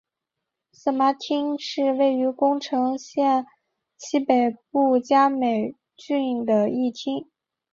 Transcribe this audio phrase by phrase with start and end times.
[0.71, 3.45] 色麻町是位于宫城县
[3.99, 7.29] 西北部加美郡的一町。